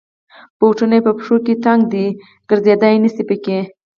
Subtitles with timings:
[0.59, 2.07] بوټونه یې په پښو کې تنګ دی.
[2.49, 3.59] ګرځېدای نشی پکې.